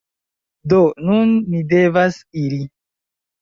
[0.71, 0.79] Do,
[1.09, 2.59] nun ni devas iri